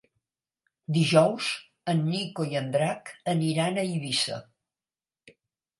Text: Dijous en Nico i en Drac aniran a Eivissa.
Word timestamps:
Dijous 0.95 1.49
en 1.95 2.01
Nico 2.15 2.47
i 2.55 2.59
en 2.63 2.73
Drac 2.77 3.15
aniran 3.37 3.79
a 3.85 3.89
Eivissa. 3.93 4.45